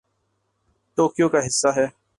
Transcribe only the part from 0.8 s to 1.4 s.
Tokyo کا